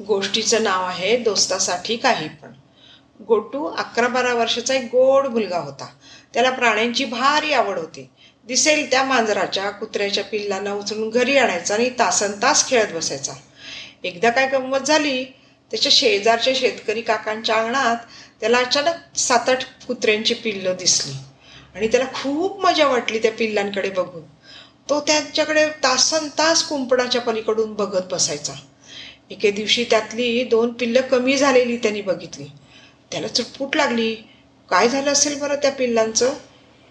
[0.00, 2.52] गोष्टीचं नाव आहे दोस्तासाठी काही पण.
[3.24, 5.86] गोटू अकरा बारा वर्षाचा एक गोड मुलगा होता.
[6.34, 8.10] त्याला प्राण्यांची भारी आवड होती.
[8.44, 13.32] दिसेल त्या मांजराच्या कुत्र्याच्या पिल्लांना उचलून घरी आणायचा आणि तासन तास खेळत बसायचा.
[14.04, 15.24] एकदा काय गंमत झाली
[15.70, 17.96] त्याच्या शेजारच्या शेतकरी काकांच्या अंगणात
[18.40, 21.12] त्याला अचानक सात आठ कुत्र्यांची पिल्लं दिसली.
[21.74, 24.22] आणि त्याला खूप मजा वाटली त्या पिल्लांकडे बघून.
[24.88, 28.52] तो त्यांच्याकडे तासन तास कुंपणाच्या पलीकडून बघत बसायचा.
[29.30, 32.44] एके दिवशी त्यातली दोन पिल्लं कमी झालेली त्यांनी बघितली.
[33.10, 34.14] त्याला चटपूट लागली.
[34.70, 36.34] काय झालं असेल बरं त्या पिल्लांचं?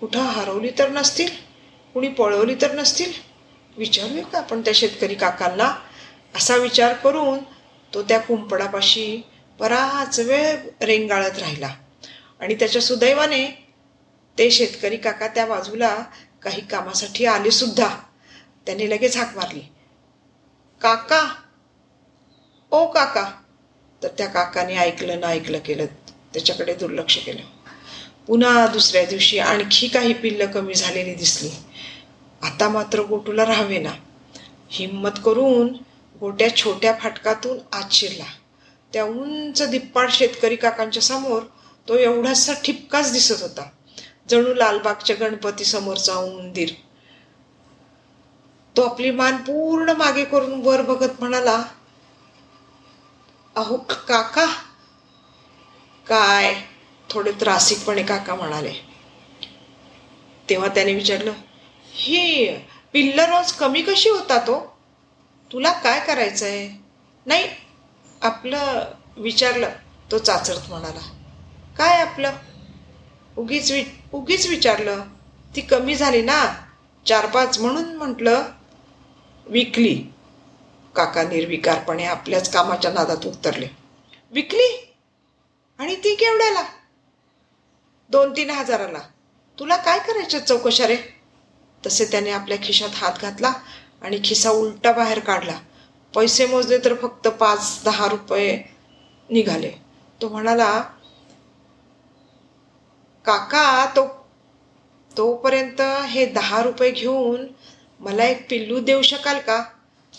[0.00, 1.28] कुठं हरवली तर नसतील?
[1.94, 3.12] कुणी पळवली तर नसतील?
[3.76, 5.74] विचारूया का आपण त्या शेतकरी काकांना?
[6.34, 7.38] असा विचार करून
[7.94, 9.22] तो त्या कुंपणापाशी
[9.58, 11.74] बराच वेळ रेंगाळत राहिला.
[12.40, 13.66] आणि त्याच्या सुदैवाने
[14.38, 16.04] ते शेतकरी काका त्या बाजूला
[16.42, 17.96] काही कामासाठी आले सुद्धा
[18.66, 19.60] त्याने लगेच हाक मारली.
[20.80, 21.34] काका
[22.76, 23.30] ओ काका.
[24.02, 25.86] तर त्या काकाने ऐकलं ना ऐकलं केलं
[26.34, 27.42] त्याच्याकडे दुर्लक्ष केलं.
[28.26, 31.50] पुन्हा दुसऱ्या दिवशी आणखी काही पिल्लं कमी झालेली दिसली.
[32.42, 33.90] आता मात्र गोटूला राहावे ना
[34.70, 35.68] हिंमत करून
[36.20, 38.24] गोट्या छोट्या फाटकातून आत शिरला.
[38.92, 41.42] त्या उंच दिप्पाड शेतकरी काकांच्या समोर
[41.88, 43.68] तो एवढासा ठिपकाच दिसत होता.
[44.28, 46.68] जणू लालबागच्या गणपती समोरचा उंदीर.
[48.76, 51.62] तो आपली मान पूर्ण मागे करून वर बघत म्हणाला
[53.56, 53.76] अहो
[54.08, 54.46] काका.
[56.06, 56.54] काय?
[57.10, 58.72] थोडे त्रासिकपणे काका म्हणाले.
[60.50, 61.32] तेव्हा त्याने विचारलं
[61.92, 62.56] ही
[62.92, 64.66] पिल्लर रोज कमी कशी होता तो हो?
[65.52, 66.68] तुला काय करायचं आहे
[67.26, 67.48] नाही
[68.22, 68.84] आपलं
[69.16, 69.68] विचारलं
[70.10, 71.00] तो चाचरत म्हणाला.
[71.76, 72.30] काय आपलं?
[73.36, 75.00] उगीच वि उगीच विचारलं
[75.56, 76.54] ती कमी झाली ना
[77.06, 78.42] चार पाच म्हणून म्हटलं
[79.46, 80.02] विकली.
[80.96, 83.68] काका निर्विकारपणे आपल्याच कामाच्या नादात उतरले.
[84.30, 84.94] विकली?
[85.78, 86.62] आणि ती केवढ्याला?
[88.10, 88.98] दोन तीन हजाराला.
[89.58, 90.96] तुला काय करायच्या चौकशा रे
[91.86, 93.52] तसे त्याने आपल्या खिशात हात घातला
[94.02, 95.58] आणि खिसा उलटा बाहेर काढला.
[96.14, 98.62] पैसे मोजले तर फक्त पाच दहा रुपये
[99.30, 99.70] निघाले.
[100.22, 100.80] तो म्हणाला
[103.24, 104.28] काका तो
[105.16, 107.46] तोपर्यंत हे दहा रुपये घेऊन
[108.00, 109.64] मला एक पिल्लू देऊ शकाल का?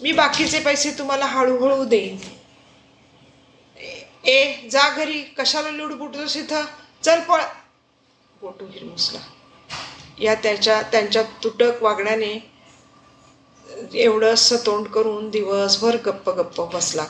[0.00, 2.18] मी बाकीचे पैसे तुम्हाला हळूहळू देईन.
[4.24, 5.22] ए जा घरी.
[5.38, 6.64] कशाला लुडबुटतोस इथं?
[7.02, 7.40] चल पळ.
[8.40, 9.18] गोटू हिरमुसला
[10.20, 12.50] या त्याच्या त्यांच्या तुटक वागण्याने
[13.94, 14.34] एवढं
[14.66, 17.06] तोंड करून दिवसभर गप्प गप्प बसला.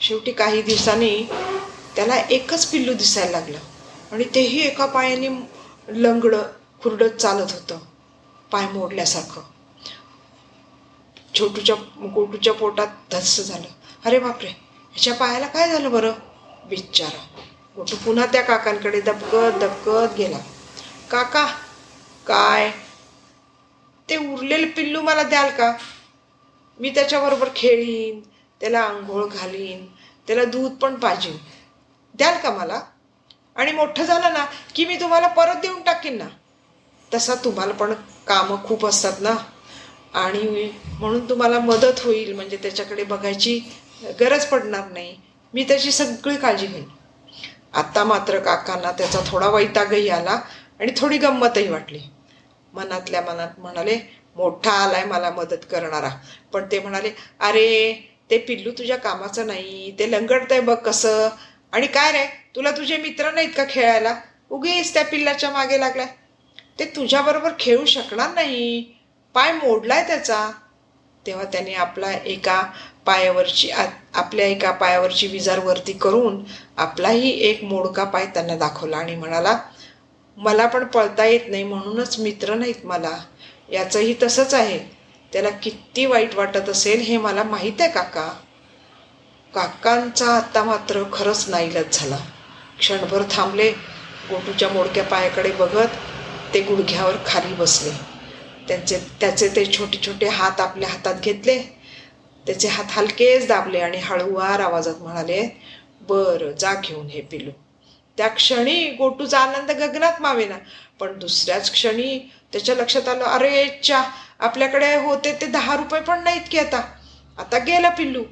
[0.00, 1.24] शेवटी काही दिवसांनी
[1.96, 3.58] त्याला एकच पिल्लू दिसायला लागलं.
[4.12, 5.28] आणि तेही एका पायाने
[5.88, 6.42] लंगडं
[6.82, 7.78] खुरडत चालत होतं.
[8.50, 9.42] पाय मोडल्यासारखं.
[11.38, 11.74] छोटूच्या
[12.14, 13.66] गोटूच्या पोटात धस्स झालं.
[14.04, 16.12] अरे बापरे ह्याच्या पायाला काय झालं बरं?
[16.68, 17.40] बिचारा
[17.76, 20.38] गोटू पुन्हा त्या काकांकडे दबकत दबकत गेला.
[21.10, 21.46] काका
[22.26, 22.70] काय?
[24.08, 25.72] ते उरलेलं पिल्लू मला द्याल का?
[26.78, 28.20] मी त्याच्याबरोबर खेळीन
[28.60, 29.86] त्याला आंघोळ घालीन
[30.26, 31.38] त्याला दूध पण पाहिजे
[32.14, 32.80] द्याल का मला?
[33.56, 34.44] आणि मोठं झालं ना
[34.74, 36.24] की मी तुम्हाला परत देऊन टाकीन ना?
[37.14, 37.92] तसा तुम्हाला पण
[38.26, 39.34] कामं खूप असतात ना?
[40.14, 43.58] आणि म्हणून तुम्हाला मदत होईल म्हणजे त्याच्याकडे बघायची
[44.20, 45.14] गरज पडणार नाही.
[45.54, 46.84] मी त्याची सगळी काळजी घेईन.
[47.74, 50.40] आत्ता मात्र काकांना त्याचा थोडा वैतागही आला
[50.80, 52.00] आणि थोडी गंमतही वाटली.
[52.72, 53.98] मनातल्या मनात म्हणाले
[54.36, 56.10] मोठा आलाय मला मदत करणारा.
[56.52, 57.92] पण ते म्हणाले अरे
[58.30, 61.28] ते पिल्लू तुझ्या कामाचं नाही ते लंगडतंय बघ कसं.
[61.72, 62.24] आणि काय रे
[62.56, 64.14] तुला तुझे मित्र नाहीत का खेळायला?
[64.50, 66.06] उगीच त्या पिल्लाच्या मागे लागलाय.
[66.78, 68.82] ते तुझ्याबरोबर खेळू शकणार नाही.
[69.34, 70.50] पाय मोडलाय त्याचा
[71.26, 72.62] तेव्हा त्याने आपला एका
[73.06, 73.70] पायावरची
[74.14, 76.42] आपल्या एका पायावरची विजार वरती करून
[76.76, 79.58] आपलाही एक मोडका पाय त्यांना दाखवला आणि म्हणाला
[80.36, 83.16] मला पण पळता येत नाही म्हणूनच मित्र नाहीत मला.
[83.72, 84.78] याचंही तसंच आहे.
[85.32, 88.28] त्याला किती वाईट वाटत असेल हे मला माहीत आहे काका.
[89.54, 92.16] काकांचा आत्ता मात्र खरंच नाईलच झाला.
[92.78, 93.70] क्षणभर थांबले
[94.30, 95.96] गोटूच्या मोडक्या पायाकडे बघत
[96.54, 98.11] ते गुडघ्यावर खाली बसले.
[98.68, 101.58] त्यांचे त्याचे ते छोटे छोटे हात आपल्या हातात घेतले.
[102.46, 105.42] त्याचे हात हलकेच दाबले आणि हळूवार आवाजात म्हणाले
[106.08, 107.50] बरं जा घेऊन हे पिलू.
[108.18, 110.56] त्या क्षणी गोटूचा आनंद गगनात मावेना
[111.00, 112.18] पण दुसऱ्याच क्षणी
[112.52, 114.02] त्याच्या लक्षात आलं अरे च्या
[114.40, 116.80] आपल्याकडे होते ते दहा रुपये पण नाहीत की आता.
[117.38, 118.22] आता गेला पिल्लू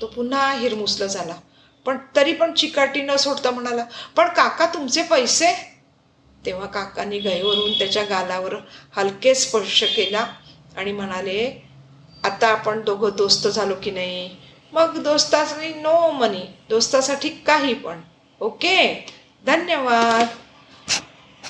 [0.00, 1.34] तो पुन्हा हिरमुसला झाला
[1.86, 3.84] पण तरी पण चिकाटी न सोडता म्हणाला
[4.16, 5.52] पण काका तुमचे पैसे
[6.46, 8.54] तेव्हा काकांनी गईवरून त्याच्या गालावर
[8.96, 10.26] हलके स्पर्श केला
[10.76, 11.62] आणि म्हणाले
[12.24, 14.30] आता आपण दोघं दोस्त झालो की नाही?
[14.72, 18.00] मग दोस्तासाठी नो मनी दोस्तासाठी काही पण.
[18.40, 19.06] ओके?
[19.46, 20.26] धन्यवाद.